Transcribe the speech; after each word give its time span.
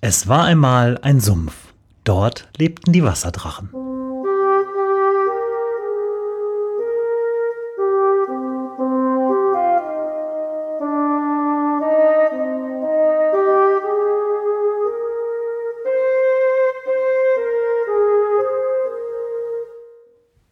Es 0.00 0.28
war 0.28 0.44
einmal 0.44 0.96
ein 0.98 1.18
Sumpf. 1.18 1.74
Dort 2.04 2.48
lebten 2.56 2.92
die 2.92 3.02
Wasserdrachen. 3.02 3.70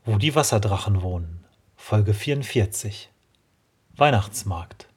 Wo 0.05 0.19
die 0.19 0.35
Wasserdrachen 0.35 1.03
wohnen. 1.03 1.45
Folge 1.77 2.15
44. 2.15 3.13
Weihnachtsmarkt. 3.95 4.89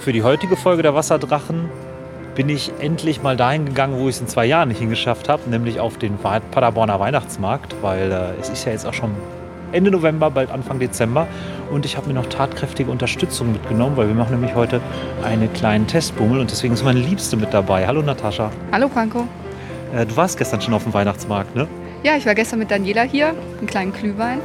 Für 0.00 0.14
die 0.14 0.22
heutige 0.22 0.56
Folge 0.56 0.82
der 0.82 0.94
Wasserdrachen 0.94 1.68
bin 2.34 2.48
ich 2.48 2.72
endlich 2.80 3.22
mal 3.22 3.36
dahin 3.36 3.66
gegangen, 3.66 3.98
wo 3.98 4.08
ich 4.08 4.14
es 4.14 4.20
in 4.22 4.28
zwei 4.28 4.46
Jahren 4.46 4.68
nicht 4.68 4.78
hingeschafft 4.78 5.28
habe, 5.28 5.50
nämlich 5.50 5.78
auf 5.78 5.98
den 5.98 6.16
Paderborner 6.16 6.98
Weihnachtsmarkt, 6.98 7.74
weil 7.82 8.10
äh, 8.10 8.40
es 8.40 8.48
ist 8.48 8.64
ja 8.64 8.72
jetzt 8.72 8.86
auch 8.86 8.94
schon 8.94 9.10
Ende 9.72 9.90
November, 9.90 10.30
bald 10.30 10.50
Anfang 10.50 10.78
Dezember 10.78 11.26
und 11.70 11.84
ich 11.84 11.98
habe 11.98 12.06
mir 12.06 12.14
noch 12.14 12.24
tatkräftige 12.30 12.90
Unterstützung 12.90 13.52
mitgenommen, 13.52 13.98
weil 13.98 14.08
wir 14.08 14.14
machen 14.14 14.36
nämlich 14.36 14.54
heute 14.54 14.80
einen 15.22 15.52
kleinen 15.52 15.86
Testbummel 15.86 16.40
und 16.40 16.50
deswegen 16.50 16.72
ist 16.72 16.82
meine 16.82 17.00
Liebste 17.00 17.36
mit 17.36 17.52
dabei. 17.52 17.86
Hallo 17.86 18.00
Natascha. 18.00 18.50
Hallo 18.72 18.88
Franco. 18.88 19.28
Äh, 19.94 20.06
du 20.06 20.16
warst 20.16 20.38
gestern 20.38 20.62
schon 20.62 20.72
auf 20.72 20.84
dem 20.84 20.94
Weihnachtsmarkt, 20.94 21.54
ne? 21.54 21.68
Ja, 22.04 22.16
ich 22.16 22.24
war 22.24 22.34
gestern 22.34 22.60
mit 22.60 22.70
Daniela 22.70 23.02
hier, 23.02 23.34
einen 23.58 23.66
kleinen 23.66 23.92
Glühwein. 23.92 24.38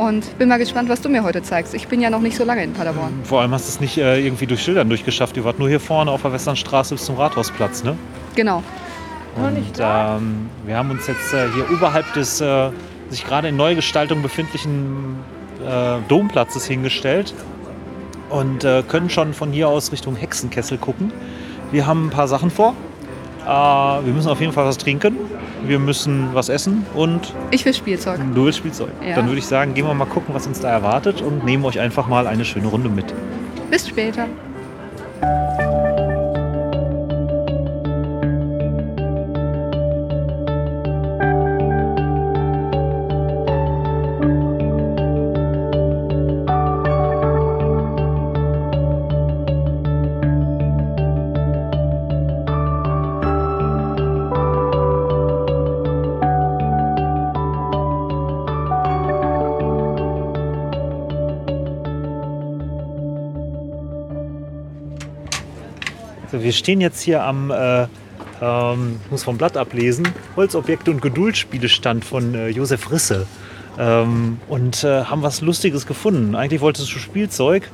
Und 0.00 0.38
bin 0.38 0.48
mal 0.48 0.56
gespannt, 0.56 0.88
was 0.88 1.02
du 1.02 1.10
mir 1.10 1.22
heute 1.24 1.42
zeigst. 1.42 1.74
Ich 1.74 1.86
bin 1.86 2.00
ja 2.00 2.08
noch 2.08 2.22
nicht 2.22 2.34
so 2.34 2.42
lange 2.42 2.64
in 2.64 2.72
Paderborn. 2.72 3.20
Vor 3.22 3.42
allem 3.42 3.50
hast 3.50 3.66
du 3.66 3.68
es 3.68 3.80
nicht 3.80 3.98
äh, 3.98 4.18
irgendwie 4.18 4.46
durch 4.46 4.62
Schildern 4.62 4.88
durchgeschafft. 4.88 5.36
Ihr 5.36 5.44
wart 5.44 5.58
nur 5.58 5.68
hier 5.68 5.78
vorne 5.78 6.10
auf 6.10 6.22
der 6.22 6.32
Westernstraße 6.32 6.94
bis 6.94 7.04
zum 7.04 7.16
Rathausplatz, 7.16 7.84
ne? 7.84 7.98
Genau. 8.34 8.62
Und 9.36 9.78
ähm, 9.78 10.48
wir 10.64 10.78
haben 10.78 10.90
uns 10.90 11.06
jetzt 11.06 11.34
äh, 11.34 11.48
hier 11.54 11.70
oberhalb 11.70 12.10
des 12.14 12.40
äh, 12.40 12.70
sich 13.10 13.26
gerade 13.26 13.48
in 13.48 13.58
Neugestaltung 13.58 14.22
befindlichen 14.22 15.16
äh, 15.62 15.98
Domplatzes 16.08 16.64
hingestellt 16.64 17.34
und 18.30 18.64
äh, 18.64 18.82
können 18.88 19.10
schon 19.10 19.34
von 19.34 19.52
hier 19.52 19.68
aus 19.68 19.92
Richtung 19.92 20.16
Hexenkessel 20.16 20.78
gucken. 20.78 21.12
Wir 21.72 21.86
haben 21.86 22.06
ein 22.06 22.10
paar 22.10 22.26
Sachen 22.26 22.50
vor. 22.50 22.74
Äh, 23.44 23.48
wir 23.50 24.14
müssen 24.14 24.30
auf 24.30 24.40
jeden 24.40 24.54
Fall 24.54 24.64
was 24.64 24.78
trinken. 24.78 25.18
Wir 25.66 25.78
müssen 25.78 26.28
was 26.32 26.48
essen 26.48 26.86
und 26.94 27.34
Ich 27.50 27.64
will 27.64 27.74
Spielzeug. 27.74 28.20
du 28.34 28.44
willst 28.44 28.58
Spielzeug. 28.58 28.90
Ja. 29.06 29.14
Dann 29.16 29.26
würde 29.26 29.38
ich 29.38 29.46
sagen, 29.46 29.74
gehen 29.74 29.86
wir 29.86 29.94
mal 29.94 30.06
gucken, 30.06 30.34
was 30.34 30.46
uns 30.46 30.60
da 30.60 30.70
erwartet 30.70 31.22
und 31.22 31.44
nehmen 31.44 31.64
euch 31.64 31.78
einfach 31.78 32.06
mal 32.08 32.26
eine 32.26 32.44
schöne 32.44 32.66
Runde 32.68 32.88
mit. 32.88 33.12
Bis 33.70 33.88
später. 33.88 34.26
Wir 66.50 66.54
stehen 66.54 66.80
jetzt 66.80 67.00
hier 67.00 67.22
am, 67.22 67.52
äh, 67.52 67.86
ähm, 68.42 68.98
ich 69.04 69.10
muss 69.12 69.22
vom 69.22 69.38
Blatt 69.38 69.56
ablesen, 69.56 70.08
Holzobjekte 70.34 70.90
und 70.90 71.00
Geduldspielestand 71.00 72.04
von 72.04 72.34
äh, 72.34 72.48
Josef 72.48 72.90
Risse. 72.90 73.28
Ähm, 73.78 74.38
und 74.48 74.82
äh, 74.82 75.04
haben 75.04 75.22
was 75.22 75.42
Lustiges 75.42 75.86
gefunden. 75.86 76.34
Eigentlich 76.34 76.60
wolltest 76.60 76.92
du 76.92 76.98
Spielzeug. 76.98 77.70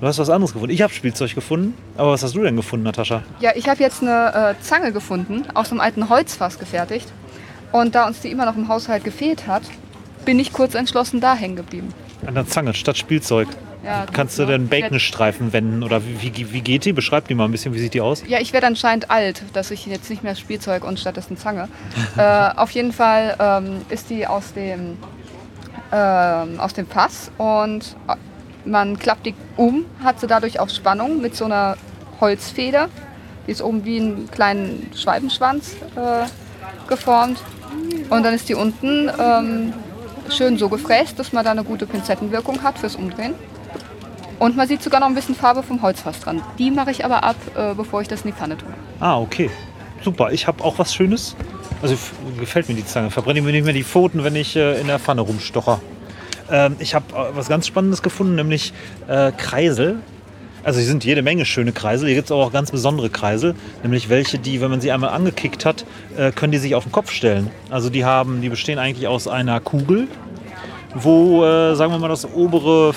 Du 0.00 0.06
hast 0.06 0.20
was 0.20 0.30
anderes 0.30 0.52
gefunden. 0.52 0.72
Ich 0.72 0.80
habe 0.80 0.92
Spielzeug 0.92 1.34
gefunden. 1.34 1.74
Aber 1.96 2.12
was 2.12 2.22
hast 2.22 2.36
du 2.36 2.42
denn 2.44 2.54
gefunden, 2.54 2.84
Natascha? 2.84 3.24
Ja, 3.40 3.50
ich 3.56 3.68
habe 3.68 3.82
jetzt 3.82 4.00
eine 4.00 4.54
äh, 4.56 4.62
Zange 4.62 4.92
gefunden, 4.92 5.42
aus 5.54 5.72
einem 5.72 5.80
alten 5.80 6.08
Holzfass 6.08 6.60
gefertigt. 6.60 7.08
Und 7.72 7.96
da 7.96 8.06
uns 8.06 8.20
die 8.20 8.30
immer 8.30 8.46
noch 8.46 8.56
im 8.56 8.68
Haushalt 8.68 9.02
gefehlt 9.02 9.48
hat, 9.48 9.62
bin 10.24 10.38
ich 10.38 10.52
kurz 10.52 10.76
entschlossen 10.76 11.20
da 11.20 11.34
hängen 11.34 11.56
geblieben. 11.56 11.92
An 12.24 12.36
der 12.36 12.46
Zange 12.46 12.74
statt 12.74 12.96
Spielzeug. 12.96 13.48
Ja, 13.84 14.04
Kannst 14.12 14.38
du 14.38 14.44
denn 14.44 14.68
Baconstreifen 14.68 15.52
wenden? 15.52 15.82
Oder 15.82 16.02
wie, 16.04 16.36
wie, 16.36 16.52
wie 16.52 16.60
geht 16.60 16.84
die? 16.84 16.92
Beschreib 16.92 17.28
die 17.28 17.34
mal 17.34 17.46
ein 17.46 17.50
bisschen. 17.50 17.74
Wie 17.74 17.78
sieht 17.78 17.94
die 17.94 18.00
aus? 18.00 18.22
Ja, 18.26 18.38
ich 18.38 18.52
werde 18.52 18.66
anscheinend 18.66 19.10
alt, 19.10 19.42
dass 19.54 19.70
ich 19.70 19.86
jetzt 19.86 20.10
nicht 20.10 20.22
mehr 20.22 20.36
Spielzeug 20.36 20.84
und 20.84 21.00
stattdessen 21.00 21.36
Zange. 21.36 21.68
äh, 22.16 22.50
auf 22.56 22.70
jeden 22.72 22.92
Fall 22.92 23.36
ähm, 23.38 23.82
ist 23.88 24.10
die 24.10 24.26
aus 24.26 24.52
dem, 24.52 24.98
ähm, 25.92 26.60
aus 26.60 26.74
dem 26.74 26.86
Fass 26.86 27.30
und 27.38 27.96
äh, 28.08 28.16
man 28.68 28.98
klappt 28.98 29.24
die 29.24 29.34
um, 29.56 29.86
hat 30.04 30.20
sie 30.20 30.26
dadurch 30.26 30.60
auf 30.60 30.70
Spannung 30.70 31.22
mit 31.22 31.34
so 31.34 31.46
einer 31.46 31.76
Holzfeder. 32.20 32.88
Die 33.46 33.52
ist 33.52 33.62
oben 33.62 33.84
wie 33.86 33.98
einen 33.98 34.30
kleinen 34.30 34.90
Schwalbenschwanz 34.94 35.76
äh, 35.96 36.26
geformt. 36.86 37.42
Und 38.10 38.24
dann 38.24 38.34
ist 38.34 38.48
die 38.48 38.54
unten 38.54 39.10
ähm, 39.18 39.72
schön 40.28 40.58
so 40.58 40.68
gefräst, 40.68 41.18
dass 41.18 41.32
man 41.32 41.44
da 41.44 41.52
eine 41.52 41.64
gute 41.64 41.86
Pinzettenwirkung 41.86 42.62
hat 42.62 42.78
fürs 42.78 42.96
Umdrehen. 42.96 43.34
Und 44.40 44.56
man 44.56 44.66
sieht 44.66 44.82
sogar 44.82 45.00
noch 45.00 45.06
ein 45.06 45.14
bisschen 45.14 45.34
Farbe 45.34 45.62
vom 45.62 45.82
Holzfass 45.82 46.18
dran. 46.18 46.40
Die 46.58 46.70
mache 46.70 46.90
ich 46.90 47.04
aber 47.04 47.22
ab, 47.22 47.36
äh, 47.54 47.74
bevor 47.74 48.00
ich 48.00 48.08
das 48.08 48.22
in 48.22 48.28
die 48.28 48.32
Pfanne 48.32 48.56
tue. 48.56 48.70
Ah, 48.98 49.18
okay. 49.18 49.50
Super. 50.02 50.32
Ich 50.32 50.46
habe 50.46 50.64
auch 50.64 50.78
was 50.78 50.94
Schönes. 50.94 51.36
Also 51.82 51.94
gefällt 52.38 52.66
mir 52.70 52.74
die 52.74 52.86
Zange. 52.86 53.10
Verbrenne 53.10 53.42
mir 53.42 53.52
nicht 53.52 53.64
mehr 53.64 53.74
die 53.74 53.84
Pfoten, 53.84 54.24
wenn 54.24 54.34
ich 54.34 54.56
äh, 54.56 54.80
in 54.80 54.86
der 54.86 54.98
Pfanne 54.98 55.20
rumstocher. 55.20 55.82
Ähm, 56.50 56.76
ich 56.78 56.94
habe 56.94 57.04
äh, 57.14 57.36
was 57.36 57.48
ganz 57.48 57.66
Spannendes 57.66 58.02
gefunden, 58.02 58.34
nämlich 58.34 58.72
äh, 59.08 59.30
Kreisel. 59.32 59.98
Also 60.64 60.78
hier 60.78 60.88
sind 60.88 61.04
jede 61.04 61.20
Menge 61.20 61.44
schöne 61.44 61.72
Kreisel. 61.72 62.08
Hier 62.08 62.16
gibt 62.16 62.28
es 62.28 62.32
auch 62.32 62.50
ganz 62.50 62.70
besondere 62.70 63.10
Kreisel, 63.10 63.54
nämlich 63.82 64.08
welche, 64.08 64.38
die, 64.38 64.62
wenn 64.62 64.70
man 64.70 64.80
sie 64.80 64.90
einmal 64.90 65.10
angekickt 65.10 65.66
hat, 65.66 65.84
äh, 66.16 66.32
können 66.32 66.52
die 66.52 66.58
sich 66.58 66.74
auf 66.74 66.84
den 66.84 66.92
Kopf 66.92 67.12
stellen. 67.12 67.50
Also 67.68 67.90
die 67.90 68.06
haben, 68.06 68.40
die 68.40 68.48
bestehen 68.48 68.78
eigentlich 68.78 69.06
aus 69.06 69.28
einer 69.28 69.60
Kugel, 69.60 70.08
wo, 70.94 71.42
sagen 71.74 71.92
wir 71.92 71.98
mal, 71.98 72.08
das 72.08 72.26
obere, 72.34 72.92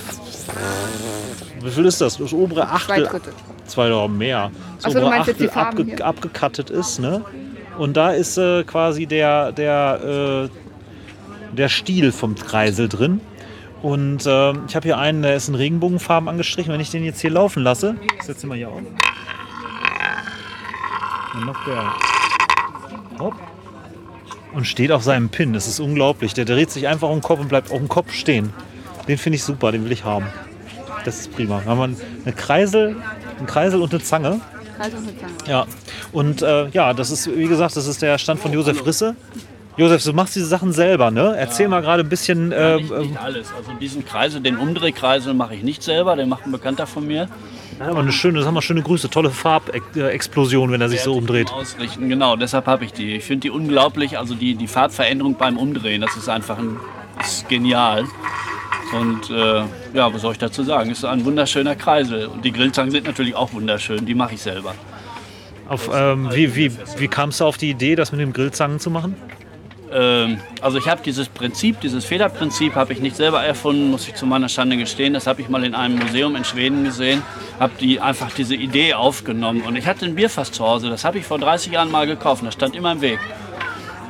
wie 1.64 1.72
viel 1.72 1.86
ist 1.86 2.02
das? 2.02 2.18
Das 2.18 2.34
obere 2.34 2.62
Zwei 2.62 2.72
Achtel, 2.72 3.04
Drittel. 3.06 3.34
zwei 3.66 3.88
oder 3.88 4.08
mehr. 4.08 4.52
Das 4.78 4.86
Ach 4.86 4.90
so, 4.90 5.00
du 5.00 5.06
obere 5.06 5.18
meinst 5.18 5.30
Achtel 5.56 5.86
hier? 5.86 6.06
abgekattet 6.06 6.70
ist, 6.70 7.00
ne? 7.00 7.24
Und 7.78 7.98
da 7.98 8.12
ist 8.12 8.38
äh, 8.38 8.64
quasi 8.64 9.06
der, 9.08 9.52
der, 9.52 10.50
äh, 10.52 11.56
der 11.56 11.70
Stiel 11.70 12.12
vom 12.12 12.36
Kreisel 12.36 12.88
drin. 12.88 13.20
Und 13.82 14.26
äh, 14.26 14.52
ich 14.68 14.76
habe 14.76 14.84
hier 14.84 14.98
einen, 14.98 15.24
der 15.24 15.36
ist 15.36 15.50
in 15.50 15.56
Regenbogenfarben 15.56 16.30
angestrichen. 16.30 16.72
Wenn 16.72 16.80
ich 16.80 16.92
den 16.92 17.04
jetzt 17.04 17.20
hier 17.20 17.32
laufen 17.32 17.64
lasse, 17.64 17.96
ich 18.18 18.24
setze 18.24 18.46
ihn 18.46 18.50
mal 18.50 18.58
hier 18.58 18.70
auf. 18.70 18.82
Dann 21.34 21.44
macht 21.46 21.68
der 21.68 21.94
hopp 23.20 23.34
und 24.54 24.66
steht 24.68 24.92
auf 24.92 25.04
seinem 25.04 25.30
Pin. 25.30 25.54
Das 25.54 25.68
ist 25.68 25.80
unglaublich. 25.80 26.34
Der 26.34 26.46
dreht 26.46 26.70
sich 26.72 26.88
einfach 26.88 27.10
um 27.10 27.18
den 27.18 27.24
Kopf 27.24 27.40
und 27.40 27.50
bleibt 27.50 27.72
auf 27.72 27.78
dem 27.80 27.90
Kopf 27.90 28.14
stehen. 28.14 28.54
Den 29.08 29.18
finde 29.18 29.36
ich 29.38 29.44
super, 29.44 29.72
den 29.72 29.84
will 29.84 29.92
ich 29.92 30.04
haben. 30.06 30.28
Das 31.06 31.20
ist 31.20 31.36
prima. 31.36 31.60
Dann 31.60 31.78
haben 31.78 31.94
wir 31.94 31.98
eine 32.26 32.34
Kreisel, 32.36 32.96
einen 33.38 33.48
Kreisel 33.48 33.82
und 33.82 33.94
eine 33.94 34.02
Zange. 34.04 34.40
Also 34.80 34.98
eine 34.98 35.18
Zange. 35.18 35.34
Ja, 35.48 35.66
und 36.12 36.42
äh, 36.42 36.70
ja, 36.70 36.94
das 36.94 37.12
ist, 37.12 37.36
wie 37.36 37.48
gesagt, 37.48 37.76
das 37.76 37.88
ist 37.88 38.02
der 38.02 38.18
Stand 38.18 38.40
von 38.40 38.54
Josef 38.54 38.86
Risse. 38.86 39.16
Josef, 39.76 40.04
du 40.04 40.14
machst 40.14 40.36
diese 40.36 40.46
Sachen 40.46 40.72
selber, 40.72 41.10
ne? 41.10 41.34
Erzähl 41.36 41.68
mal 41.68 41.82
gerade 41.82 42.04
ein 42.04 42.10
bisschen. 42.10 42.52
Äh, 42.52 42.76
Nicht, 42.76 42.92
nicht 42.92 43.20
alles. 43.20 43.48
Also 43.58 43.72
diesen 43.82 44.06
Kreisel, 44.06 44.40
den 44.40 44.58
Umdrehkreisel 44.58 45.34
mache 45.34 45.56
ich 45.56 45.64
nicht 45.64 45.82
selber, 45.82 46.16
den 46.16 46.30
macht 46.30 46.46
ein 46.46 46.52
Bekannter 46.52 46.86
von 46.86 47.08
mir. 47.08 47.28
äh, 47.80 47.84
aber 47.84 48.02
eine 48.02 48.12
schöne, 48.12 48.38
das 48.38 48.48
haben 48.48 48.54
wir 48.54 48.62
schöne 48.62 48.84
Grüße, 48.84 49.10
tolle 49.10 49.32
Farbexplosion, 49.32 50.72
wenn 50.72 50.80
er 50.80 50.90
sich 50.90 51.02
so 51.02 51.14
umdreht. 51.16 51.52
Ausrichten, 51.52 52.08
genau, 52.08 52.36
deshalb 52.36 52.68
habe 52.68 52.86
ich 52.86 52.94
die. 52.94 53.16
Ich 53.16 53.24
finde 53.24 53.42
die 53.42 53.50
unglaublich, 53.50 54.20
also 54.20 54.36
die, 54.36 54.54
die 54.54 54.68
Farbveränderung 54.68 55.36
beim 55.36 55.58
Umdrehen, 55.58 56.02
das 56.02 56.16
ist 56.16 56.30
einfach 56.30 56.60
ein, 56.60 56.78
ist 57.20 57.50
genial. 57.50 58.06
Und 58.94 59.30
äh, 59.30 59.64
ja, 59.94 60.14
was 60.14 60.22
soll 60.22 60.34
ich 60.34 60.38
dazu 60.38 60.64
sagen? 60.64 60.92
Es 60.92 61.00
ist 61.00 61.06
ein 61.06 61.26
wunderschöner 61.26 61.76
Kreisel. 61.76 62.28
Und 62.28 62.46
die 62.46 62.52
Grillzangen 62.52 62.92
sind 62.92 63.06
natürlich 63.06 63.36
auch 63.36 63.54
wunderschön, 63.54 64.06
die 64.06 64.16
mache 64.16 64.36
ich 64.36 64.42
selber. 64.42 64.76
Auf, 65.68 65.90
ähm, 65.94 66.30
wie, 66.32 66.56
wie, 66.56 66.72
wie 66.98 67.08
kamst 67.08 67.40
du 67.40 67.46
auf 67.46 67.58
die 67.58 67.70
Idee, 67.70 67.96
das 67.96 68.12
mit 68.12 68.22
dem 68.22 68.34
Grillzangen 68.34 68.80
zu 68.80 68.92
machen? 68.92 69.16
Ähm, 69.94 70.40
also 70.62 70.78
ich 70.78 70.88
habe 70.88 71.02
dieses 71.04 71.30
Prinzip, 71.30 71.80
dieses 71.82 72.06
Federprinzip 72.06 72.76
habe 72.76 72.94
ich 72.94 73.00
nicht 73.00 73.16
selber 73.16 73.44
erfunden, 73.44 73.92
muss 73.92 74.08
ich 74.08 74.16
zu 74.16 74.26
meiner 74.26 74.50
Schande 74.50 74.76
gestehen. 74.78 75.14
Das 75.14 75.28
habe 75.28 75.42
ich 75.42 75.50
mal 75.50 75.64
in 75.64 75.76
einem 75.76 76.00
Museum 76.00 76.36
in 76.36 76.44
Schweden 76.44 76.84
gesehen, 76.84 77.22
habe 77.60 77.74
die 77.80 78.00
einfach 78.00 78.32
diese 78.32 78.56
Idee 78.56 78.96
aufgenommen. 78.96 79.62
Und 79.62 79.76
ich 79.76 79.86
hatte 79.86 80.06
ein 80.06 80.16
Bierfass 80.16 80.52
zu 80.52 80.66
Hause, 80.66 80.90
das 80.90 81.06
habe 81.06 81.20
ich 81.20 81.26
vor 81.26 81.38
30 81.38 81.72
Jahren 81.72 81.92
mal 81.92 82.08
gekauft, 82.08 82.44
das 82.44 82.56
stand 82.56 82.76
immer 82.76 82.92
im 82.92 83.02
Weg. 83.02 83.20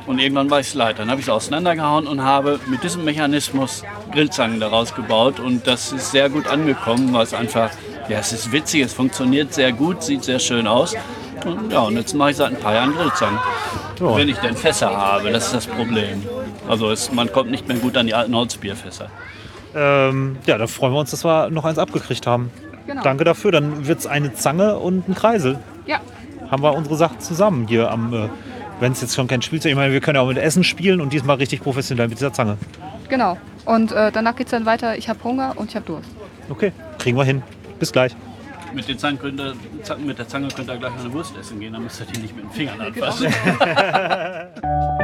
Und 0.06 0.18
irgendwann 0.18 0.50
war 0.50 0.60
ich 0.60 0.68
es 0.68 0.74
leid. 0.74 0.98
Dann 0.98 1.10
habe 1.10 1.20
ich 1.20 1.26
es 1.26 1.30
auseinandergehauen 1.30 2.06
und 2.06 2.22
habe 2.22 2.60
mit 2.66 2.82
diesem 2.82 3.04
Mechanismus 3.04 3.82
Grillzangen 4.12 4.60
daraus 4.60 4.94
gebaut. 4.94 5.40
Und 5.40 5.66
das 5.66 5.92
ist 5.92 6.10
sehr 6.10 6.28
gut 6.28 6.46
angekommen, 6.46 7.12
weil 7.12 7.22
es 7.22 7.32
einfach 7.34 7.70
Ja, 8.08 8.18
es 8.18 8.32
ist 8.32 8.52
witzig, 8.52 8.82
es 8.82 8.92
funktioniert 8.92 9.54
sehr 9.54 9.72
gut, 9.72 10.02
sieht 10.02 10.24
sehr 10.24 10.38
schön 10.38 10.66
aus. 10.66 10.94
Und, 11.46 11.72
ja, 11.72 11.80
und 11.80 11.96
jetzt 11.96 12.14
mache 12.14 12.32
ich 12.32 12.36
seit 12.36 12.50
ein 12.50 12.60
paar 12.60 12.74
Jahren 12.74 12.94
Grillzangen. 12.94 13.38
Ja. 13.98 14.16
Wenn 14.16 14.28
ich 14.28 14.36
denn 14.36 14.56
Fässer 14.56 14.94
habe, 14.94 15.30
das 15.30 15.46
ist 15.46 15.54
das 15.54 15.66
Problem. 15.66 16.22
Also 16.68 16.90
es, 16.90 17.12
man 17.12 17.32
kommt 17.32 17.50
nicht 17.50 17.66
mehr 17.66 17.78
gut 17.78 17.96
an 17.96 18.06
die 18.06 18.14
alten 18.14 18.34
Holzbierfässer. 18.34 19.08
Ähm, 19.74 20.36
ja, 20.46 20.58
da 20.58 20.66
freuen 20.66 20.92
wir 20.92 21.00
uns, 21.00 21.10
dass 21.12 21.24
wir 21.24 21.50
noch 21.50 21.64
eins 21.64 21.78
abgekriegt 21.78 22.26
haben. 22.26 22.50
Genau. 22.86 23.02
Danke 23.02 23.24
dafür. 23.24 23.52
Dann 23.52 23.86
wird 23.86 24.00
es 24.00 24.06
eine 24.06 24.34
Zange 24.34 24.76
und 24.78 25.08
ein 25.08 25.14
Kreisel. 25.14 25.58
Ja, 25.86 26.00
Haben 26.50 26.62
wir 26.62 26.74
unsere 26.74 26.96
Sachen 26.96 27.20
zusammen 27.20 27.66
hier 27.66 27.90
am, 27.90 28.12
äh, 28.12 28.28
wenn 28.84 28.92
es 28.92 29.00
jetzt 29.00 29.14
schon 29.14 29.26
kein 29.26 29.40
Spielzeug 29.40 29.70
Ich 29.70 29.76
meine, 29.76 29.94
wir 29.94 30.00
können 30.02 30.16
ja 30.16 30.20
auch 30.20 30.28
mit 30.28 30.36
Essen 30.36 30.62
spielen 30.62 31.00
und 31.00 31.10
diesmal 31.14 31.36
richtig 31.36 31.62
professionell 31.62 32.06
mit 32.06 32.18
dieser 32.18 32.34
Zange. 32.34 32.58
genau. 33.08 33.38
Und 33.64 33.92
äh, 33.92 34.12
danach 34.12 34.36
geht 34.36 34.48
es 34.48 34.50
dann 34.50 34.66
weiter. 34.66 34.98
Ich 34.98 35.08
habe 35.08 35.24
Hunger 35.24 35.54
und 35.56 35.70
ich 35.70 35.76
habe 35.76 35.86
Durst. 35.86 36.10
Okay, 36.50 36.70
kriegen 36.98 37.16
wir 37.16 37.24
hin. 37.24 37.42
Bis 37.78 37.92
gleich. 37.92 38.14
Mit, 38.74 38.86
den 38.86 38.98
Zangen 38.98 39.18
könnt 39.18 39.40
ihr, 39.40 39.54
mit 40.04 40.18
der 40.18 40.28
Zange 40.28 40.48
könnt 40.48 40.68
ihr 40.68 40.76
gleich 40.76 40.92
noch 40.92 41.00
eine 41.00 41.12
Wurst 41.14 41.34
essen 41.34 41.60
gehen, 41.60 41.72
dann 41.72 41.84
müsst 41.84 41.98
ihr 42.00 42.06
die 42.06 42.20
nicht 42.20 42.36
mit 42.36 42.44
den 42.44 42.50
Fingern 42.50 42.80
anfassen. 42.82 43.26
Äh, 43.60 45.00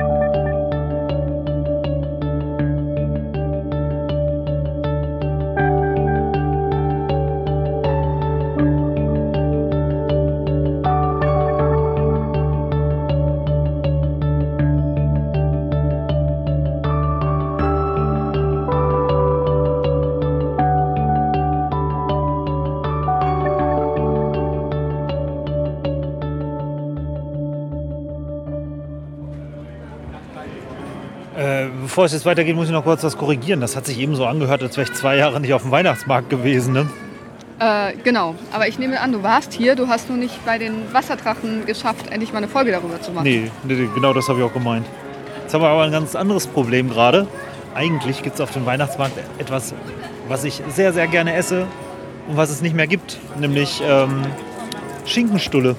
bevor 31.90 32.04
es 32.04 32.12
jetzt 32.12 32.24
weitergeht, 32.24 32.54
muss 32.54 32.66
ich 32.66 32.72
noch 32.72 32.84
kurz 32.84 33.02
was 33.02 33.18
korrigieren. 33.18 33.60
Das 33.60 33.74
hat 33.74 33.84
sich 33.84 33.98
eben 33.98 34.14
so 34.14 34.24
angehört, 34.24 34.62
als 34.62 34.76
wäre 34.76 34.88
ich 34.88 34.96
zwei 34.96 35.16
Jahre 35.16 35.40
nicht 35.40 35.52
auf 35.52 35.62
dem 35.62 35.72
Weihnachtsmarkt 35.72 36.30
gewesen. 36.30 36.72
Ne? 36.72 36.88
Äh, 37.58 37.94
genau. 38.04 38.36
Aber 38.52 38.68
ich 38.68 38.78
nehme 38.78 39.00
an, 39.00 39.10
du 39.10 39.24
warst 39.24 39.52
hier. 39.52 39.74
Du 39.74 39.88
hast 39.88 40.08
nur 40.08 40.16
nicht 40.16 40.44
bei 40.46 40.56
den 40.56 40.92
Wasserdrachen 40.92 41.66
geschafft, 41.66 42.06
endlich 42.08 42.32
mal 42.32 42.38
eine 42.38 42.46
Folge 42.46 42.70
darüber 42.70 43.00
zu 43.02 43.10
machen. 43.10 43.24
Nee, 43.24 43.50
nee, 43.64 43.88
genau 43.92 44.12
das 44.12 44.28
habe 44.28 44.38
ich 44.38 44.44
auch 44.44 44.52
gemeint. 44.52 44.86
Jetzt 45.42 45.52
haben 45.52 45.62
wir 45.62 45.68
aber 45.68 45.82
ein 45.82 45.90
ganz 45.90 46.14
anderes 46.14 46.46
Problem 46.46 46.90
gerade. 46.90 47.26
Eigentlich 47.74 48.22
gibt 48.22 48.36
es 48.36 48.40
auf 48.40 48.52
dem 48.52 48.66
Weihnachtsmarkt 48.66 49.18
etwas, 49.38 49.74
was 50.28 50.44
ich 50.44 50.62
sehr, 50.68 50.92
sehr 50.92 51.08
gerne 51.08 51.34
esse 51.34 51.66
und 52.28 52.36
was 52.36 52.50
es 52.50 52.62
nicht 52.62 52.76
mehr 52.76 52.86
gibt, 52.86 53.18
nämlich 53.40 53.82
ähm, 53.84 54.22
Schinkenstulle. 55.06 55.74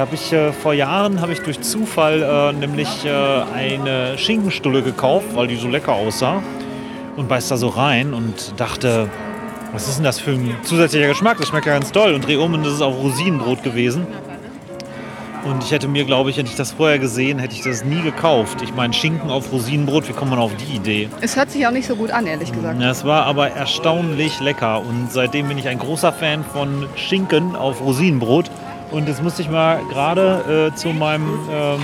Da 0.00 0.06
habe 0.06 0.14
ich 0.14 0.32
äh, 0.32 0.50
vor 0.54 0.72
Jahren 0.72 1.20
habe 1.20 1.34
ich 1.34 1.40
durch 1.40 1.60
Zufall 1.60 2.22
äh, 2.22 2.58
nämlich 2.58 3.04
äh, 3.04 3.10
eine 3.54 4.16
Schinkenstulle 4.16 4.80
gekauft, 4.80 5.26
weil 5.34 5.46
die 5.46 5.56
so 5.56 5.68
lecker 5.68 5.92
aussah 5.92 6.42
und 7.18 7.28
beiß 7.28 7.48
da 7.48 7.58
so 7.58 7.68
rein 7.68 8.14
und 8.14 8.58
dachte, 8.58 9.10
was 9.72 9.88
ist 9.88 9.98
denn 9.98 10.04
das 10.04 10.18
für 10.18 10.30
ein 10.30 10.56
zusätzlicher 10.62 11.08
Geschmack? 11.08 11.36
Das 11.36 11.48
schmeckt 11.48 11.66
ja 11.66 11.74
ganz 11.74 11.92
toll 11.92 12.14
und 12.14 12.26
dreh 12.26 12.36
um 12.36 12.54
und 12.54 12.64
das 12.64 12.72
ist 12.72 12.80
auch 12.80 12.94
Rosinenbrot 12.94 13.62
gewesen. 13.62 14.06
Und 15.44 15.62
ich 15.64 15.70
hätte 15.70 15.86
mir, 15.86 16.06
glaube 16.06 16.30
ich, 16.30 16.38
hätte 16.38 16.48
ich 16.48 16.56
das 16.56 16.72
vorher 16.72 16.98
gesehen, 16.98 17.38
hätte 17.38 17.54
ich 17.54 17.62
das 17.62 17.84
nie 17.84 18.00
gekauft. 18.00 18.62
Ich 18.62 18.74
meine, 18.74 18.94
Schinken 18.94 19.28
auf 19.28 19.52
Rosinenbrot, 19.52 20.08
wie 20.08 20.14
kommt 20.14 20.30
man 20.30 20.38
auf 20.38 20.52
die 20.56 20.76
Idee? 20.76 21.10
Es 21.20 21.36
hört 21.36 21.50
sich 21.50 21.66
auch 21.66 21.72
nicht 21.72 21.86
so 21.86 21.96
gut 21.96 22.10
an, 22.10 22.26
ehrlich 22.26 22.52
gesagt. 22.52 22.80
Ja, 22.80 22.90
Es 22.90 23.04
war 23.04 23.26
aber 23.26 23.50
erstaunlich 23.50 24.40
lecker 24.40 24.80
und 24.80 25.12
seitdem 25.12 25.48
bin 25.48 25.58
ich 25.58 25.68
ein 25.68 25.78
großer 25.78 26.10
Fan 26.10 26.42
von 26.42 26.86
Schinken 26.96 27.54
auf 27.54 27.82
Rosinenbrot. 27.82 28.50
Und 28.90 29.08
jetzt 29.08 29.22
musste 29.22 29.42
ich 29.42 29.50
mal 29.50 29.80
gerade 29.90 30.70
äh, 30.72 30.76
zu 30.76 30.88
meinem 30.88 31.38
ähm, 31.50 31.80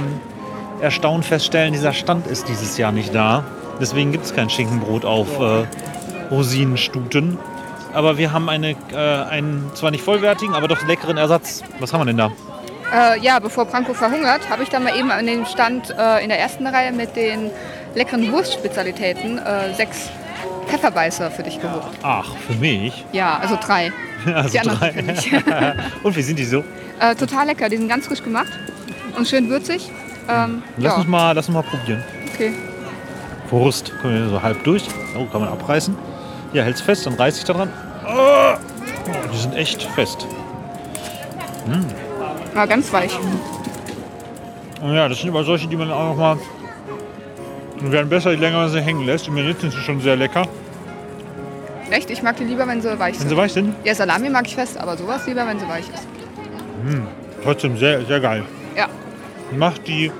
Erstaunen 0.80 1.22
feststellen, 1.22 1.72
dieser 1.72 1.92
Stand 1.92 2.26
ist 2.26 2.48
dieses 2.48 2.76
Jahr 2.78 2.92
nicht 2.92 3.14
da. 3.14 3.44
Deswegen 3.80 4.12
gibt 4.12 4.24
es 4.24 4.34
kein 4.34 4.50
Schinkenbrot 4.50 5.04
auf 5.04 5.28
äh, 5.38 5.64
Rosinenstuten. 6.30 7.38
Aber 7.92 8.18
wir 8.18 8.32
haben 8.32 8.48
eine, 8.48 8.72
äh, 8.92 8.96
einen 8.96 9.70
zwar 9.74 9.90
nicht 9.90 10.02
vollwertigen, 10.04 10.54
aber 10.54 10.68
doch 10.68 10.86
leckeren 10.86 11.16
Ersatz. 11.16 11.62
Was 11.80 11.92
haben 11.92 12.00
wir 12.00 12.06
denn 12.06 12.18
da? 12.18 12.30
Äh, 12.92 13.20
ja, 13.20 13.38
bevor 13.38 13.64
Branko 13.64 13.94
verhungert, 13.94 14.48
habe 14.50 14.62
ich 14.62 14.68
dann 14.68 14.84
mal 14.84 14.96
eben 14.96 15.10
an 15.10 15.26
den 15.26 15.46
Stand 15.46 15.94
äh, 15.98 16.22
in 16.22 16.28
der 16.28 16.38
ersten 16.38 16.66
Reihe 16.66 16.92
mit 16.92 17.16
den 17.16 17.50
leckeren 17.94 18.30
Wurstspezialitäten 18.32 19.38
äh, 19.38 19.74
sechs 19.74 20.10
Pfefferbeißer 20.66 21.30
für 21.30 21.42
dich 21.42 21.60
geholt. 21.60 21.82
Ach, 22.02 22.26
für 22.46 22.54
mich? 22.54 23.04
Ja, 23.12 23.38
also 23.38 23.56
drei. 23.60 23.92
Also 24.34 24.58
Die 24.58 24.68
drei. 24.68 24.92
für 24.92 25.02
mich. 25.02 25.30
Und 26.02 26.16
wie 26.16 26.22
sind 26.22 26.36
die 26.38 26.44
so? 26.44 26.64
Äh, 27.00 27.14
total 27.14 27.46
lecker, 27.46 27.68
die 27.68 27.76
sind 27.76 27.88
ganz 27.88 28.06
frisch 28.06 28.22
gemacht 28.22 28.48
und 29.16 29.26
schön 29.28 29.48
würzig. 29.50 29.90
Ähm, 30.28 30.62
Lass, 30.78 30.92
ja, 30.92 30.98
uns 30.98 31.06
mal, 31.08 31.32
lass 31.32 31.48
uns 31.48 31.54
mal 31.54 31.62
probieren. 31.62 32.02
okay. 32.34 32.52
Wurst. 33.50 33.92
Können 34.00 34.22
wir 34.24 34.28
so 34.28 34.42
halb 34.42 34.64
durch. 34.64 34.84
Oh, 35.16 35.24
kann 35.26 35.40
man 35.40 35.50
abreißen. 35.50 35.96
Ja, 36.52 36.64
hält's 36.64 36.80
fest, 36.80 37.06
dann 37.06 37.14
reiß 37.14 37.38
ich 37.38 37.44
da 37.44 37.52
dran. 37.52 37.72
Oh, 38.04 38.54
die 39.32 39.36
sind 39.38 39.54
echt 39.54 39.82
fest. 39.82 40.26
War 42.54 42.66
ganz 42.66 42.92
weich. 42.92 43.16
Und 44.80 44.94
ja, 44.94 45.08
das 45.08 45.20
sind 45.20 45.30
aber 45.30 45.44
solche, 45.44 45.68
die 45.68 45.76
man 45.76 45.90
auch 45.90 46.10
noch 46.10 46.16
mal. 46.16 46.38
Die 47.80 47.92
werden 47.92 48.08
besser, 48.08 48.30
je 48.32 48.38
länger 48.38 48.58
man 48.58 48.70
sie 48.70 48.80
hängen 48.80 49.04
lässt. 49.04 49.28
Und 49.28 49.36
jetzt 49.36 49.60
sind 49.60 49.72
sie 49.72 49.78
schon 49.80 50.00
sehr 50.00 50.16
lecker. 50.16 50.46
Echt? 51.90 52.10
Ich 52.10 52.22
mag 52.22 52.36
die 52.36 52.44
lieber, 52.44 52.66
wenn 52.66 52.80
sie 52.80 52.98
weich 52.98 53.14
Wenn 53.14 53.20
sind. 53.20 53.28
sie 53.28 53.36
weich 53.36 53.52
sind, 53.52 53.74
Ja, 53.84 53.94
Salami 53.94 54.28
mag 54.28 54.46
ich 54.46 54.54
fest, 54.56 54.76
aber 54.78 54.96
sowas 54.96 55.24
lieber, 55.26 55.46
wenn 55.46 55.58
sie 55.60 55.68
weich 55.68 55.84
ist. 55.88 56.06
Trotzdem 57.42 57.76
sehr, 57.76 58.04
sehr 58.06 58.20
geil. 58.20 58.42
Ja. 58.76 58.86
Macht 59.56 59.86
die, 59.86 60.10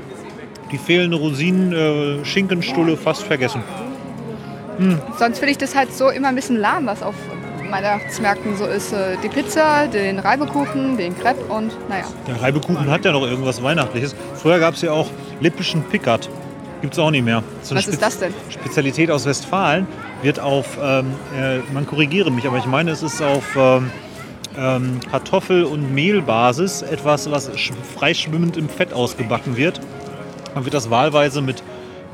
die 0.73 0.79
fehlende 0.79 1.17
Rosinen-Schinkenstulle 1.17 2.97
fast 2.97 3.23
vergessen. 3.23 3.63
Sonst 5.19 5.39
finde 5.39 5.53
ich 5.53 5.59
das 5.59 5.75
halt 5.75 5.93
so 5.95 6.11
immer 6.11 6.29
ein 6.29 6.35
bisschen 6.35 6.57
lahm, 6.57 6.87
was 6.87 7.03
auf 7.03 7.15
Weihnachtsmärkten 7.71 8.57
so 8.57 8.67
ist. 8.67 8.93
Äh, 8.93 9.17
Die 9.23 9.29
Pizza, 9.29 9.87
den 9.87 10.19
Reibekuchen, 10.19 10.97
den 10.99 11.19
Crepe 11.19 11.43
und 11.53 11.73
naja. 11.89 12.05
Der 12.29 12.41
Reibekuchen 12.43 12.89
hat 12.91 13.05
ja 13.05 13.13
noch 13.13 13.23
irgendwas 13.23 13.63
Weihnachtliches. 13.63 14.15
Früher 14.35 14.59
gab 14.61 14.75
es 14.75 14.83
ja 14.83 14.93
auch 14.93 15.09
lippischen 15.41 15.83
Pickard. 15.83 16.29
Gibt 16.83 16.93
es 16.93 16.99
auch 16.99 17.11
nicht 17.11 17.25
mehr. 17.25 17.43
So 17.63 17.75
Was 17.75 17.87
ist 17.89 17.95
Spez- 17.95 18.01
das 18.01 18.19
denn? 18.21 18.35
Spezialität 18.51 19.11
aus 19.11 19.25
Westfalen 19.25 19.87
wird 20.23 20.39
auf, 20.39 20.79
ähm, 20.81 21.07
äh, 21.37 21.59
man 21.73 21.87
korrigiere 21.87 22.31
mich, 22.31 22.47
aber 22.47 22.59
ich 22.59 22.67
meine, 22.67 22.91
es 22.91 23.03
ist 23.03 23.21
auf 23.23 23.45
ähm, 23.57 23.91
ähm, 24.58 25.00
Kartoffel- 25.11 25.64
und 25.64 25.94
Mehlbasis 25.94 26.82
etwas, 26.82 27.31
was 27.31 27.50
sch 27.58 27.73
freischwimmend 27.97 28.56
im 28.56 28.69
Fett 28.69 28.93
ausgebacken 28.93 29.56
wird. 29.56 29.81
Dann 30.55 30.65
wird 30.65 30.75
das 30.75 30.91
wahlweise 30.91 31.43
mit, 31.43 31.63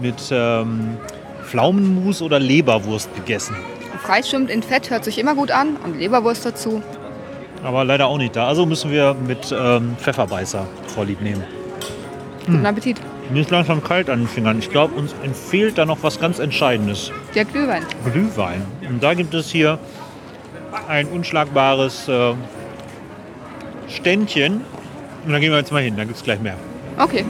mit 0.01 0.17
ähm, 0.31 0.97
Pflaumenmus 1.45 2.23
oder 2.23 2.39
Leberwurst 2.39 3.15
gegessen. 3.15 3.57
Freischwimmt 4.03 4.51
in 4.51 4.63
Fett 4.63 4.91
hört 4.91 5.05
sich 5.05 5.19
immer 5.19 5.35
gut 5.35 5.51
an 5.51 5.77
und 5.77 5.99
Leberwurst 5.99 6.45
dazu. 6.45 6.83
Aber 7.63 7.85
leider 7.85 8.07
auch 8.07 8.19
nicht 8.19 8.35
da. 8.35 8.49
Also 8.49 8.67
müssen 8.67 8.91
wir 8.91 9.15
mit 9.15 9.55
ähm, 9.57 9.97
Pfefferbeißer 9.99 10.67
vorlieb 10.89 11.21
nehmen. 11.21 11.45
Guten 12.47 12.67
Appetit. 12.67 13.01
Mir 13.31 13.43
ist 13.43 13.51
langsam 13.51 13.83
kalt 13.83 14.11
an 14.11 14.21
den 14.21 14.29
Fingern. 14.29 14.59
Ich 14.59 14.69
glaube, 14.69 14.95
uns 14.95 15.15
entfehlt 15.23 15.79
da 15.79 15.87
noch 15.87 15.99
was 16.03 16.19
ganz 16.19 16.41
Entscheidendes. 16.41 17.13
Der 17.35 17.45
Glühwein. 17.45 17.85
Glühwein. 18.13 18.63
Und 18.89 19.03
da 19.03 19.15
gibt 19.15 19.33
es 19.33 19.49
hier 19.51 19.79
ein 20.89 21.09
unschlagbares 21.09 22.09
äh, 22.09 22.35
Ständchen. 23.89 24.65
Und 25.25 25.33
da 25.33 25.39
gehen 25.39 25.51
wir 25.51 25.59
jetzt 25.59 25.73
mal 25.73 25.83
hin, 25.83 25.97
da 25.97 26.05
gibt 26.05 26.17
es 26.17 26.23
gleich 26.23 26.41
mehr. 26.41 26.57
Okay. 26.99 27.25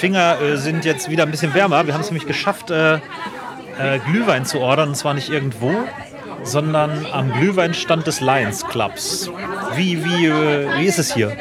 Finger 0.00 0.40
äh, 0.40 0.56
sind 0.56 0.84
jetzt 0.84 1.10
wieder 1.10 1.24
ein 1.24 1.30
bisschen 1.30 1.52
wärmer. 1.54 1.86
Wir 1.86 1.92
haben 1.92 2.00
es 2.00 2.10
nämlich 2.10 2.26
geschafft, 2.26 2.70
äh, 2.70 2.94
äh, 2.94 2.98
Glühwein 4.06 4.46
zu 4.46 4.58
ordern. 4.58 4.88
Und 4.88 4.94
zwar 4.96 5.12
nicht 5.12 5.28
irgendwo, 5.28 5.74
sondern 6.42 7.06
am 7.12 7.32
Glühweinstand 7.32 8.06
des 8.06 8.20
Lions 8.20 8.66
Clubs. 8.66 9.30
Wie, 9.74 10.02
wie, 10.04 10.26
äh, 10.26 10.78
wie 10.78 10.86
ist 10.86 10.98
es 10.98 11.12
hier? 11.12 11.36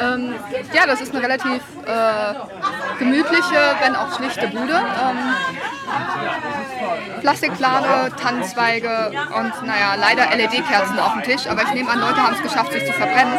Ähm, 0.00 0.34
ja, 0.72 0.86
das 0.86 1.02
ist 1.02 1.14
eine 1.14 1.22
relativ 1.22 1.62
äh, 1.86 2.98
gemütliche, 2.98 3.76
wenn 3.82 3.94
auch 3.94 4.16
schlichte 4.16 4.48
Bude. 4.48 4.72
Ähm, 4.72 5.34
Plastikplane, 7.20 8.10
Tannenzweige 8.20 9.12
und 9.36 9.66
naja, 9.66 9.94
leider 9.98 10.24
LED-Kerzen 10.36 10.98
auf 10.98 11.12
dem 11.14 11.22
Tisch. 11.22 11.46
Aber 11.48 11.62
ich 11.62 11.72
nehme 11.74 11.90
an, 11.90 12.00
Leute 12.00 12.16
haben 12.22 12.34
es 12.34 12.42
geschafft, 12.42 12.72
sich 12.72 12.84
zu 12.86 12.92
verbrennen. 12.92 13.34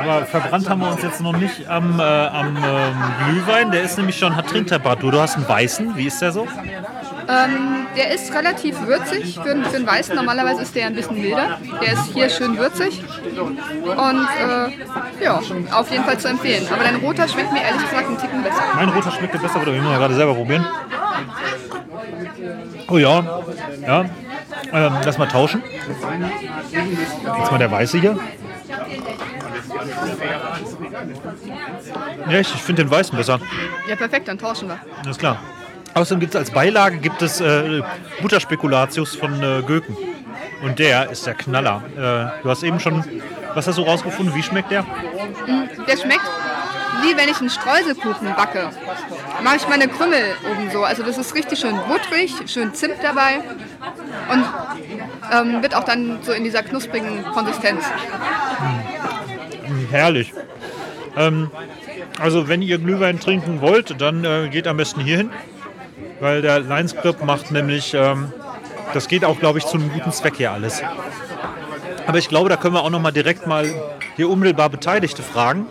Aber 0.00 0.26
verbrannt 0.26 0.68
haben 0.68 0.80
wir 0.80 0.90
uns 0.90 1.02
jetzt 1.02 1.20
noch 1.20 1.36
nicht 1.36 1.68
am, 1.68 1.98
äh, 1.98 2.02
am 2.02 2.56
ähm, 2.56 2.94
Glühwein. 3.28 3.70
Der 3.70 3.82
ist 3.82 3.96
nämlich 3.96 4.18
schon, 4.18 4.36
hat 4.36 4.46
Trinktemperatur. 4.48 5.12
Du 5.12 5.20
hast 5.20 5.36
einen 5.36 5.48
weißen. 5.48 5.96
Wie 5.96 6.06
ist 6.06 6.20
der 6.20 6.32
so? 6.32 6.46
Ähm, 7.30 7.86
der 7.96 8.12
ist 8.12 8.32
relativ 8.32 8.80
würzig 8.86 9.34
für, 9.42 9.50
einen- 9.50 9.64
für 9.64 9.76
einen 9.76 9.86
Weißen. 9.86 10.14
Normalerweise 10.14 10.62
ist 10.62 10.74
der 10.74 10.86
ein 10.86 10.94
bisschen 10.94 11.20
milder. 11.20 11.58
Der 11.82 11.92
ist 11.92 12.04
hier 12.14 12.30
schön 12.30 12.56
würzig. 12.56 13.02
Und 13.36 14.28
äh, 14.40 15.24
ja, 15.24 15.40
auf 15.72 15.90
jeden 15.90 16.04
Fall 16.04 16.18
zu 16.18 16.28
empfehlen. 16.28 16.66
Aber 16.72 16.84
dein 16.84 16.96
roter 16.96 17.28
schmeckt 17.28 17.52
mir 17.52 17.62
ehrlich 17.62 17.82
gesagt 17.82 18.06
einen 18.06 18.18
Ticken 18.18 18.42
besser. 18.42 18.62
Mein 18.76 18.88
roter 18.88 19.10
schmeckt 19.10 19.34
dir 19.34 19.38
besser, 19.40 19.56
aber 19.56 19.66
wir 19.66 19.72
müssen 19.74 19.88
mal 19.90 19.98
gerade 19.98 20.14
selber 20.14 20.34
probieren. 20.34 20.66
Oh 22.88 22.98
ja, 22.98 23.42
ja. 23.82 24.04
Ähm, 24.72 24.92
lass 25.04 25.18
mal 25.18 25.26
tauschen. 25.26 25.62
Jetzt 27.38 27.50
mal 27.50 27.58
der 27.58 27.70
weiße 27.70 27.98
hier. 27.98 28.18
Ja, 32.28 32.38
ich, 32.40 32.54
ich 32.54 32.62
finde 32.62 32.84
den 32.84 32.90
weißen 32.90 33.16
besser. 33.16 33.40
Ja, 33.88 33.96
perfekt, 33.96 34.28
dann 34.28 34.38
tauschen 34.38 34.68
wir. 34.68 34.78
Alles 35.04 35.18
klar. 35.18 35.38
Außerdem 35.94 36.20
gibt 36.20 36.34
es 36.34 36.38
als 36.38 36.50
Beilage 36.50 36.98
gibt 36.98 37.22
es 37.22 37.40
äh, 37.40 37.82
Butterspekulatius 38.20 39.16
von 39.16 39.42
äh, 39.42 39.62
Göken. 39.62 39.96
Und 40.62 40.78
der 40.78 41.10
ist 41.10 41.26
der 41.26 41.34
Knaller. 41.34 41.82
Äh, 41.94 42.42
du 42.42 42.50
hast 42.50 42.62
eben 42.62 42.80
schon, 42.80 43.04
was 43.54 43.66
hast 43.66 43.78
du 43.78 43.82
rausgefunden? 43.82 44.34
Wie 44.34 44.42
schmeckt 44.42 44.70
der? 44.70 44.84
Der 45.86 45.96
schmeckt 45.96 46.22
wie 47.02 47.16
wenn 47.16 47.28
ich 47.28 47.38
einen 47.38 47.50
Streuselkuchen 47.50 48.34
backe. 48.34 48.70
Mache 49.42 49.56
ich 49.56 49.68
meine 49.68 49.88
Krümmel 49.88 50.34
oben 50.50 50.70
so. 50.70 50.84
Also 50.84 51.02
das 51.02 51.18
ist 51.18 51.34
richtig 51.34 51.58
schön 51.58 51.76
butterig, 51.88 52.32
schön 52.46 52.74
Zimt 52.74 52.96
dabei 53.02 53.40
und 54.32 54.44
ähm, 55.32 55.62
wird 55.62 55.74
auch 55.74 55.84
dann 55.84 56.18
so 56.22 56.32
in 56.32 56.44
dieser 56.44 56.62
knusprigen 56.62 57.24
Konsistenz. 57.32 57.84
Herrlich. 59.90 60.32
Ähm, 61.16 61.50
also 62.20 62.48
wenn 62.48 62.62
ihr 62.62 62.78
Glühwein 62.78 63.20
trinken 63.20 63.60
wollt, 63.60 64.00
dann 64.00 64.24
äh, 64.24 64.48
geht 64.48 64.66
am 64.66 64.76
besten 64.76 65.00
hier 65.00 65.16
hin. 65.18 65.30
Weil 66.20 66.42
der 66.42 66.60
Lions 66.60 66.96
Club 66.96 67.24
macht 67.24 67.52
nämlich, 67.52 67.94
ähm, 67.94 68.32
das 68.92 69.06
geht 69.06 69.24
auch, 69.24 69.38
glaube 69.38 69.58
ich, 69.58 69.66
zu 69.66 69.76
einem 69.76 69.92
guten 69.92 70.10
Zweck 70.12 70.34
hier 70.36 70.50
alles. 70.50 70.82
Aber 72.06 72.18
ich 72.18 72.28
glaube, 72.28 72.48
da 72.48 72.56
können 72.56 72.74
wir 72.74 72.82
auch 72.82 72.90
noch 72.90 73.00
mal 73.00 73.12
direkt 73.12 73.46
mal 73.46 73.68
hier 74.16 74.28
unmittelbar 74.28 74.68
Beteiligte 74.68 75.22
fragen. 75.22 75.66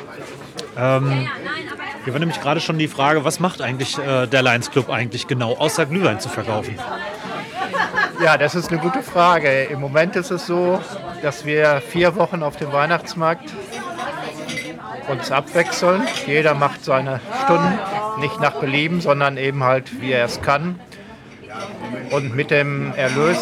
Ähm, 0.77 1.27
hier 2.03 2.13
war 2.13 2.19
nämlich 2.19 2.39
gerade 2.39 2.61
schon 2.61 2.77
die 2.77 2.87
Frage, 2.87 3.25
was 3.25 3.39
macht 3.39 3.61
eigentlich 3.61 3.97
äh, 3.97 4.27
der 4.27 4.41
Lions 4.41 4.71
Club 4.71 4.89
eigentlich 4.89 5.27
genau, 5.27 5.55
außer 5.57 5.85
Glühwein 5.85 6.19
zu 6.19 6.29
verkaufen? 6.29 6.77
Ja, 8.23 8.37
das 8.37 8.55
ist 8.55 8.71
eine 8.71 8.79
gute 8.79 9.03
Frage. 9.03 9.63
Im 9.63 9.79
Moment 9.79 10.15
ist 10.15 10.31
es 10.31 10.47
so, 10.47 10.81
dass 11.21 11.45
wir 11.45 11.81
vier 11.81 12.15
Wochen 12.15 12.43
auf 12.43 12.57
dem 12.57 12.71
Weihnachtsmarkt 12.71 13.53
uns 15.09 15.31
abwechseln. 15.31 16.01
Jeder 16.25 16.53
macht 16.53 16.83
seine 16.83 17.19
Stunden, 17.43 17.79
nicht 18.19 18.39
nach 18.39 18.53
Belieben, 18.53 19.01
sondern 19.01 19.37
eben 19.37 19.63
halt, 19.63 20.01
wie 20.01 20.11
er 20.11 20.25
es 20.25 20.41
kann. 20.41 20.79
Und 22.11 22.35
mit 22.35 22.51
dem 22.51 22.93
Erlös 22.95 23.37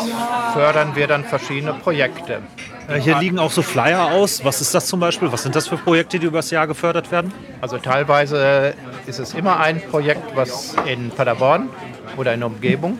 fördern 0.54 0.96
wir 0.96 1.08
dann 1.08 1.24
verschiedene 1.24 1.74
Projekte. 1.74 2.42
Äh, 2.88 3.00
hier 3.00 3.18
liegen 3.20 3.40
auch 3.40 3.52
so 3.52 3.62
Flyer 3.62 4.12
aus. 4.12 4.44
Was 4.44 4.62
ist 4.62 4.74
das 4.74 4.88
zum 4.88 5.00
Beispiel? 5.00 5.32
Was 5.32 5.44
sind 5.44 5.56
das 5.56 5.68
für 5.68 5.78
Projekte, 5.78 6.20
die 6.20 6.28
übers 6.28 6.52
Jahr 6.52 6.68
gefördert 6.68 7.12
werden? 7.12 7.32
Also 7.62 7.78
teilweise 7.78 8.74
ist 9.06 9.20
es 9.20 9.34
immer 9.34 9.60
ein 9.60 9.82
Projekt, 9.82 10.36
was 10.36 10.76
in 10.86 11.12
Paderborn 11.12 11.70
oder 12.18 12.34
in 12.34 12.40
der 12.40 12.48
Umgebung 12.48 13.00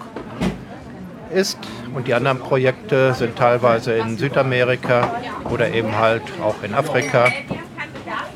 ist. 1.34 1.58
Und 1.94 2.08
die 2.08 2.14
anderen 2.14 2.40
Projekte 2.40 3.14
sind 3.14 3.38
teilweise 3.38 3.94
in 3.94 4.18
Südamerika 4.18 5.22
oder 5.50 5.72
eben 5.72 5.98
halt 5.98 6.24
auch 6.44 6.62
in 6.64 6.74
Afrika. 6.74 7.32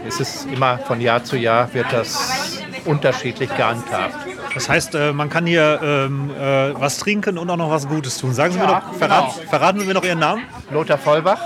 Es 0.07 0.19
ist 0.19 0.47
immer 0.51 0.77
von 0.79 1.01
Jahr 1.01 1.23
zu 1.23 1.35
Jahr 1.35 1.73
wird 1.73 1.91
das 1.91 2.59
unterschiedlich 2.85 3.53
gehandhabt. 3.55 4.28
Das 4.53 4.67
heißt, 4.69 4.95
äh, 4.95 5.13
man 5.13 5.29
kann 5.29 5.45
hier 5.45 5.79
ähm, 5.83 6.31
äh, 6.31 6.73
was 6.79 6.97
trinken 6.97 7.37
und 7.37 7.49
auch 7.49 7.57
noch 7.57 7.69
was 7.69 7.87
Gutes 7.87 8.17
tun. 8.17 8.33
Sagen 8.33 8.53
Sie 8.53 8.59
mir 8.59 8.65
Ja, 8.65 8.71
noch, 8.87 8.93
verrat, 8.95 9.35
genau. 9.35 9.49
verraten 9.49 9.79
Sie 9.79 9.85
mir 9.85 9.93
noch 9.93 10.03
Ihren 10.03 10.19
Namen? 10.19 10.43
Lothar 10.71 10.97
Vollbach, 10.97 11.39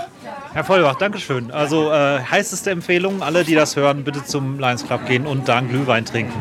Herr 0.52 0.64
Vollbach, 0.64 0.94
Dankeschön. 0.96 1.50
Also 1.50 1.92
äh, 1.92 2.20
heißeste 2.20 2.70
Empfehlung, 2.70 3.22
alle, 3.22 3.44
die 3.44 3.54
das 3.54 3.76
hören, 3.76 4.04
bitte 4.04 4.24
zum 4.24 4.58
Lions 4.58 4.86
Club 4.86 5.04
gehen 5.06 5.26
und 5.26 5.48
da 5.48 5.56
einen 5.56 5.68
Glühwein 5.68 6.04
trinken. 6.04 6.40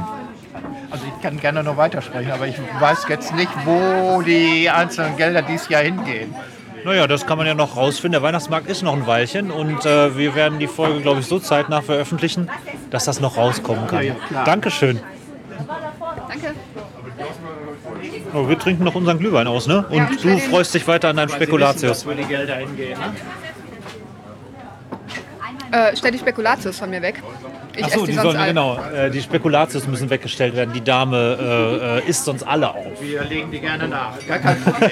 also 0.91 1.03
ich 1.05 1.21
kann 1.23 1.39
gerne 1.39 1.63
noch 1.63 1.77
weitersprechen, 1.77 2.31
aber 2.31 2.47
ich 2.47 2.55
weiß 2.79 3.05
jetzt 3.09 3.33
nicht, 3.35 3.51
wo 3.65 4.21
die 4.21 4.69
einzelnen 4.69 5.17
Gelder 5.17 5.41
dieses 5.41 5.67
Jahr 5.69 5.81
hingehen. 5.83 6.33
Naja, 6.85 7.07
das 7.07 7.25
kann 7.25 7.37
man 7.37 7.47
ja 7.47 7.53
noch 7.55 7.77
rausfinden. 7.77 8.11
Der 8.11 8.21
Weihnachtsmarkt 8.23 8.67
ist 8.67 8.83
noch 8.83 8.93
ein 8.93 9.07
Weilchen 9.07 9.51
und 9.51 9.85
äh, 9.85 10.17
wir 10.17 10.35
werden 10.35 10.59
die 10.59 10.67
Folge, 10.67 10.99
glaube 11.01 11.21
ich, 11.21 11.25
so 11.27 11.39
zeitnah 11.39 11.81
veröffentlichen, 11.81 12.49
dass 12.91 13.05
das 13.05 13.19
noch 13.21 13.37
rauskommen 13.37 13.87
kann. 13.87 14.03
Ja, 14.03 14.15
ja. 14.29 14.43
Dankeschön. 14.43 14.99
Danke. 16.33 16.55
Oh, 18.33 18.47
wir 18.49 18.57
trinken 18.57 18.83
noch 18.83 18.95
unseren 18.95 19.19
Glühwein 19.19 19.45
aus, 19.47 19.67
ne? 19.67 19.85
Und 19.89 19.95
Ja, 19.97 20.09
du 20.21 20.37
freust 20.39 20.73
dich 20.73 20.87
weiter 20.87 21.09
an 21.09 21.17
deinem 21.17 21.29
Spekulatius. 21.29 22.05
wo 22.05 22.11
die 22.11 22.23
Gelder 22.23 22.55
hingehen. 22.55 22.97
Ne? 22.99 23.13
Äh, 25.77 25.95
stell 25.95 26.11
die 26.11 26.19
Spekulatius 26.19 26.77
von 26.79 26.89
mir 26.89 27.01
weg. 27.01 27.21
Ich 27.75 27.83
Achso, 27.85 28.05
die, 28.05 28.11
die 28.11 28.17
sollen, 28.19 28.37
alle. 28.37 28.47
genau, 28.47 28.77
äh, 28.95 29.09
die 29.09 29.21
Spekulatius 29.21 29.87
müssen 29.87 30.09
weggestellt 30.09 30.55
werden. 30.55 30.71
Die 30.73 30.83
Dame 30.83 31.37
äh, 31.39 31.99
äh, 32.05 32.09
isst 32.09 32.25
sonst 32.25 32.43
alle 32.43 32.69
auf. 32.69 33.01
Wir 33.01 33.23
legen 33.23 33.49
die 33.51 33.59
gerne 33.59 33.87
nach. 33.87 34.13
Gar 34.27 34.37
kein 34.39 34.61
Problem. 34.63 34.91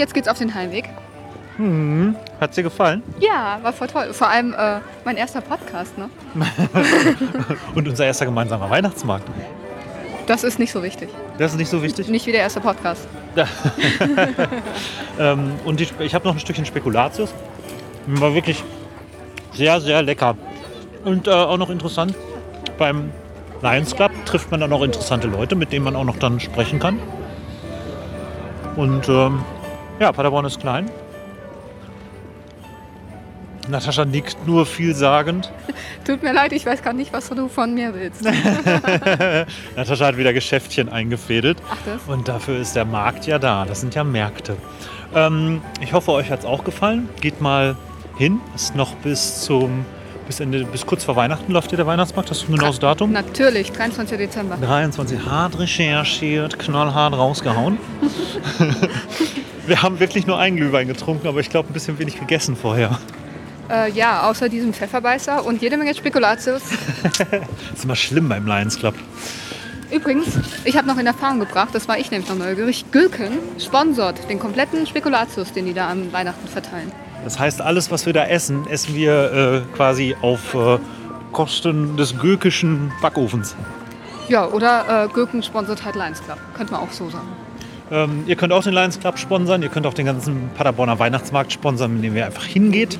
Jetzt 0.00 0.14
geht's 0.14 0.26
auf 0.26 0.38
den 0.38 0.54
Heimweg. 0.54 0.88
Hat 2.40 2.56
dir 2.56 2.62
gefallen? 2.62 3.02
Ja, 3.18 3.58
war 3.62 3.74
voll 3.74 3.86
toll. 3.86 4.14
Vor 4.14 4.28
allem 4.28 4.54
äh, 4.54 4.78
mein 5.04 5.18
erster 5.18 5.42
Podcast, 5.42 5.92
ne? 5.98 6.08
Und 7.74 7.86
unser 7.86 8.06
erster 8.06 8.24
gemeinsamer 8.24 8.70
Weihnachtsmarkt. 8.70 9.28
Das 10.26 10.42
ist 10.42 10.58
nicht 10.58 10.72
so 10.72 10.82
wichtig. 10.82 11.10
Das 11.36 11.52
ist 11.52 11.58
nicht 11.58 11.68
so 11.68 11.82
wichtig. 11.82 12.08
Nicht 12.08 12.26
wie 12.26 12.32
der 12.32 12.40
erste 12.40 12.60
Podcast. 12.60 13.06
Ähm, 15.18 15.52
und 15.66 15.80
die, 15.80 15.88
ich 15.98 16.14
habe 16.14 16.26
noch 16.26 16.34
ein 16.34 16.40
Stückchen 16.40 16.64
Spekulatius. 16.64 17.34
War 18.06 18.32
wirklich 18.32 18.64
sehr, 19.52 19.78
sehr 19.82 20.02
lecker. 20.02 20.34
Und 21.04 21.26
äh, 21.26 21.30
auch 21.30 21.58
noch 21.58 21.68
interessant, 21.68 22.14
beim 22.78 23.10
Lions 23.60 23.94
Club 23.94 24.12
trifft 24.24 24.50
man 24.50 24.60
dann 24.60 24.72
auch 24.72 24.82
interessante 24.82 25.26
Leute, 25.26 25.56
mit 25.56 25.72
denen 25.72 25.84
man 25.84 25.94
auch 25.94 26.04
noch 26.04 26.16
dann 26.16 26.40
sprechen 26.40 26.78
kann. 26.78 26.98
Und 28.76 29.10
ähm, 29.10 29.44
ja, 30.00 30.10
Paderborn 30.12 30.46
ist 30.46 30.58
klein. 30.58 30.90
Natascha 33.68 34.04
nickt 34.04 34.46
nur 34.46 34.66
vielsagend. 34.66 35.52
Tut 36.04 36.22
mir 36.22 36.32
leid, 36.32 36.52
ich 36.52 36.66
weiß 36.66 36.82
gar 36.82 36.92
nicht, 36.92 37.12
was 37.12 37.28
du 37.28 37.48
von 37.48 37.74
mir 37.74 37.94
willst. 37.94 38.24
Natascha 39.76 40.06
hat 40.06 40.16
wieder 40.16 40.32
Geschäftchen 40.32 40.88
eingefädelt. 40.88 41.58
Ach 41.70 41.76
das? 41.84 42.02
Und 42.08 42.26
dafür 42.26 42.58
ist 42.58 42.74
der 42.74 42.84
Markt 42.84 43.26
ja 43.26 43.38
da. 43.38 43.64
Das 43.64 43.80
sind 43.80 43.94
ja 43.94 44.02
Märkte. 44.02 44.56
Ähm, 45.14 45.62
ich 45.80 45.92
hoffe, 45.92 46.12
euch 46.12 46.30
hat 46.30 46.40
es 46.40 46.44
auch 46.44 46.64
gefallen. 46.64 47.08
Geht 47.20 47.40
mal 47.40 47.76
hin. 48.16 48.40
Ist 48.54 48.74
noch 48.74 48.94
bis 48.96 49.42
zum 49.42 49.84
bis 50.26 50.38
Ende, 50.38 50.64
bis 50.64 50.86
kurz 50.86 51.02
vor 51.02 51.16
Weihnachten 51.16 51.50
läuft 51.50 51.70
hier 51.70 51.76
der 51.76 51.88
Weihnachtsmarkt. 51.88 52.30
Hast 52.30 52.42
du 52.42 52.52
ein 52.52 52.56
genaues 52.56 52.78
Datum? 52.78 53.10
Natürlich, 53.10 53.72
23. 53.72 54.16
Dezember. 54.16 54.56
23. 54.56 55.26
Hart 55.26 55.58
recherchiert, 55.58 56.56
knallhart 56.56 57.14
rausgehauen. 57.14 57.78
Wir 59.66 59.82
haben 59.82 60.00
wirklich 60.00 60.26
nur 60.26 60.38
einen 60.38 60.56
Glühwein 60.56 60.88
getrunken, 60.88 61.28
aber 61.28 61.40
ich 61.40 61.50
glaube 61.50 61.70
ein 61.70 61.72
bisschen 61.72 61.98
wenig 61.98 62.18
gegessen 62.18 62.56
vorher. 62.56 62.98
Äh, 63.70 63.92
ja, 63.92 64.28
außer 64.28 64.48
diesem 64.48 64.72
Pfefferbeißer 64.72 65.44
und 65.44 65.62
jede 65.62 65.76
Menge 65.76 65.94
Spekulatius. 65.94 66.62
Das 67.02 67.20
ist 67.74 67.84
immer 67.84 67.96
schlimm 67.96 68.28
beim 68.28 68.46
Lions 68.46 68.78
Club. 68.78 68.94
Übrigens, 69.92 70.38
ich 70.64 70.76
habe 70.76 70.86
noch 70.86 70.98
in 70.98 71.06
Erfahrung 71.06 71.40
gebracht, 71.40 71.70
das 71.72 71.88
war 71.88 71.98
ich 71.98 72.10
nämlich 72.10 72.28
noch 72.28 72.36
neugierig, 72.36 72.84
Gülken 72.92 73.38
sponsort 73.58 74.28
den 74.28 74.38
kompletten 74.38 74.86
Spekulatius, 74.86 75.52
den 75.52 75.66
die 75.66 75.74
da 75.74 75.90
am 75.90 76.12
Weihnachten 76.12 76.46
verteilen. 76.46 76.92
Das 77.24 77.38
heißt, 77.38 77.60
alles, 77.60 77.90
was 77.90 78.06
wir 78.06 78.12
da 78.12 78.24
essen, 78.24 78.66
essen 78.68 78.94
wir 78.94 79.64
äh, 79.72 79.76
quasi 79.76 80.16
auf 80.22 80.54
äh, 80.54 80.78
Kosten 81.32 81.96
des 81.96 82.18
gökischen 82.18 82.92
Backofens. 83.02 83.56
Ja, 84.28 84.46
oder 84.46 85.06
äh, 85.06 85.08
Gülken 85.08 85.42
sponsort 85.42 85.84
halt 85.84 85.96
Lions 85.96 86.22
Club. 86.22 86.38
Könnte 86.56 86.72
man 86.72 86.82
auch 86.82 86.92
so 86.92 87.10
sagen. 87.10 87.28
Ähm, 87.90 88.24
ihr 88.26 88.36
könnt 88.36 88.52
auch 88.52 88.62
den 88.62 88.72
Lions 88.72 89.00
Club 89.00 89.18
sponsern, 89.18 89.62
ihr 89.62 89.68
könnt 89.68 89.86
auch 89.86 89.94
den 89.94 90.06
ganzen 90.06 90.50
Paderborner 90.54 90.98
Weihnachtsmarkt 90.98 91.52
sponsern, 91.52 91.94
mit 91.94 92.04
dem 92.04 92.16
ihr 92.16 92.26
einfach 92.26 92.44
hingeht. 92.44 92.98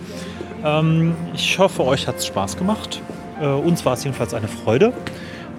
Ähm, 0.64 1.14
ich 1.34 1.58
hoffe, 1.58 1.84
euch 1.84 2.06
hat 2.06 2.16
es 2.16 2.26
Spaß 2.26 2.56
gemacht. 2.56 3.00
Äh, 3.40 3.46
uns 3.46 3.84
war 3.84 3.94
es 3.94 4.04
jedenfalls 4.04 4.34
eine 4.34 4.48
Freude. 4.48 4.92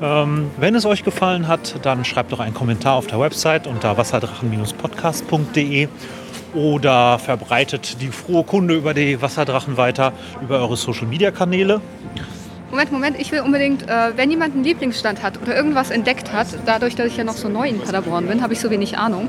Ähm, 0.01 0.49
wenn 0.57 0.75
es 0.75 0.85
euch 0.85 1.03
gefallen 1.03 1.47
hat, 1.47 1.75
dann 1.83 2.03
schreibt 2.05 2.31
doch 2.31 2.39
einen 2.39 2.53
Kommentar 2.53 2.95
auf 2.95 3.07
der 3.07 3.19
Website 3.19 3.67
unter 3.67 3.97
wasserdrachen-podcast.de 3.97 5.87
oder 6.53 7.19
verbreitet 7.19 8.01
die 8.01 8.07
frohe 8.07 8.43
Kunde 8.43 8.75
über 8.75 8.93
die 8.93 9.21
Wasserdrachen 9.21 9.77
weiter 9.77 10.11
über 10.41 10.59
eure 10.59 10.75
Social-Media-Kanäle. 10.75 11.81
Moment, 12.71 12.91
Moment, 12.93 13.19
ich 13.19 13.31
will 13.33 13.41
unbedingt, 13.41 13.83
äh, 13.89 14.15
wenn 14.15 14.31
jemand 14.31 14.55
einen 14.55 14.63
Lieblingsstand 14.63 15.21
hat 15.21 15.41
oder 15.41 15.53
irgendwas 15.55 15.91
entdeckt 15.91 16.31
hat, 16.31 16.47
dadurch, 16.65 16.95
dass 16.95 17.07
ich 17.07 17.17
ja 17.17 17.25
noch 17.25 17.35
so 17.35 17.49
neu 17.49 17.67
in 17.67 17.79
Paderborn 17.79 18.27
bin, 18.27 18.41
habe 18.41 18.53
ich 18.53 18.61
so 18.61 18.71
wenig 18.71 18.97
Ahnung. 18.97 19.27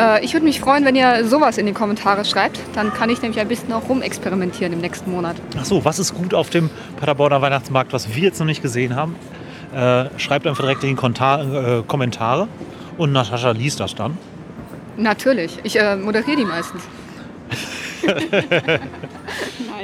Äh, 0.00 0.24
ich 0.24 0.32
würde 0.32 0.44
mich 0.44 0.58
freuen, 0.58 0.84
wenn 0.84 0.96
ihr 0.96 1.24
sowas 1.24 1.58
in 1.58 1.66
die 1.66 1.72
Kommentare 1.72 2.24
schreibt. 2.24 2.58
Dann 2.74 2.92
kann 2.92 3.08
ich 3.08 3.22
nämlich 3.22 3.38
ein 3.38 3.46
bisschen 3.46 3.72
auch 3.72 3.88
rumexperimentieren 3.88 4.72
im 4.72 4.80
nächsten 4.80 5.12
Monat. 5.12 5.36
Achso, 5.56 5.84
was 5.84 6.00
ist 6.00 6.12
gut 6.12 6.34
auf 6.34 6.50
dem 6.50 6.70
Paderborner 6.98 7.40
Weihnachtsmarkt, 7.40 7.92
was 7.92 8.16
wir 8.16 8.24
jetzt 8.24 8.40
noch 8.40 8.46
nicht 8.46 8.62
gesehen 8.62 8.96
haben? 8.96 9.14
Äh, 9.72 10.18
schreibt 10.18 10.48
einfach 10.48 10.64
direkt 10.64 10.82
in 10.82 10.90
die 10.90 10.96
Konta 10.96 11.78
äh, 11.78 11.82
Kommentare 11.86 12.48
und 12.98 13.12
Natascha 13.12 13.52
liest 13.52 13.78
das 13.78 13.94
dann. 13.94 14.18
Natürlich, 14.96 15.56
ich 15.62 15.78
äh, 15.78 15.94
moderiere 15.94 16.36
die 16.36 16.44
meistens. 16.44 16.82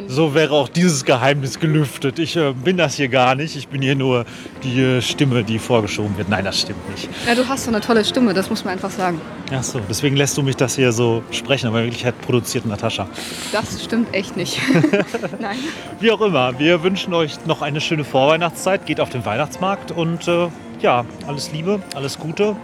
So 0.07 0.35
wäre 0.35 0.55
auch 0.55 0.69
dieses 0.69 1.05
Geheimnis 1.05 1.59
gelüftet. 1.59 2.19
Ich 2.19 2.37
äh, 2.37 2.53
bin 2.53 2.77
das 2.77 2.95
hier 2.95 3.09
gar 3.09 3.35
nicht. 3.35 3.57
Ich 3.57 3.69
bin 3.69 3.83
hier 3.83 3.97
nur 3.97 4.25
die 4.63 4.81
äh, 4.81 5.03
Stimme, 5.03 5.43
die 5.43 5.59
vorgeschoben 5.59 6.17
wird. 6.17 6.29
Nein, 6.29 6.45
das 6.45 6.61
stimmt 6.61 6.89
nicht. 6.91 7.09
Ja, 7.27 7.35
du 7.35 7.49
hast 7.49 7.65
so 7.65 7.71
eine 7.71 7.81
tolle 7.81 8.05
Stimme, 8.05 8.35
das 8.35 8.51
muss 8.51 8.65
man 8.65 8.75
einfach 8.75 8.91
sagen. 8.91 9.21
Ach 9.53 9.63
so, 9.63 9.81
deswegen 9.89 10.17
lässt 10.17 10.37
du 10.37 10.43
mich 10.43 10.57
das 10.57 10.77
hier 10.77 10.93
so 10.93 11.23
sprechen, 11.31 11.67
aber 11.67 11.79
in 11.81 11.87
Wirklichkeit 11.87 12.21
produziert 12.21 12.67
Natascha. 12.67 13.09
Das 13.53 13.83
stimmt 13.83 14.15
echt 14.15 14.37
nicht. 14.37 14.61
Nein. 15.41 15.59
Wie 16.01 16.11
auch 16.13 16.21
immer, 16.21 16.59
wir 16.59 16.83
wünschen 16.83 17.15
euch 17.15 17.45
noch 17.47 17.63
eine 17.63 17.81
schöne 17.81 18.05
Vorweihnachtszeit. 18.05 18.87
Geht 18.87 19.01
auf 19.01 19.11
den 19.11 19.25
Weihnachtsmarkt 19.25 19.91
und 19.91 20.29
äh, 20.29 20.49
ja, 20.81 21.05
alles 21.27 21.53
Liebe, 21.53 21.83
alles 21.95 22.19
Gute. 22.19 22.57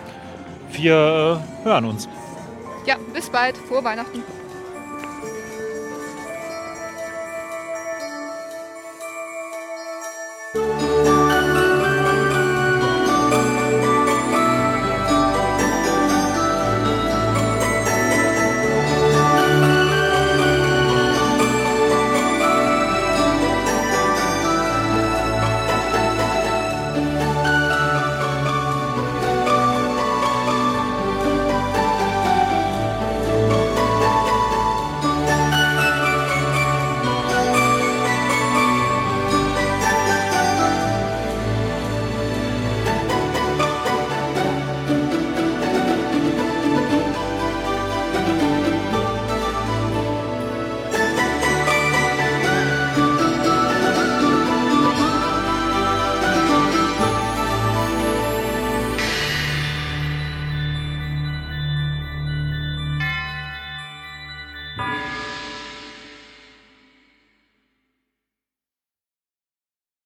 Wir 0.72 1.40
äh, 1.64 1.64
hören 1.64 1.84
uns. 1.84 2.08
Ja, 2.86 2.96
bis 3.12 3.30
bald. 3.30 3.56
Frohe 3.56 3.82
Weihnachten. 3.82 4.22